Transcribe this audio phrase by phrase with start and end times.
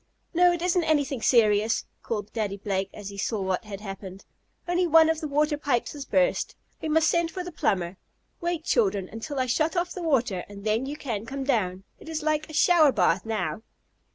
[0.33, 4.25] "No, it isn't anything serious!" called Daddy Blake when he saw what had happened.
[4.67, 6.55] "Only one of the water pipes has burst.
[6.81, 7.97] We must send for the plumber.
[8.39, 11.83] Wait, children, until I shut off the water, and then you can come down.
[11.99, 13.61] It is like a shower bath now."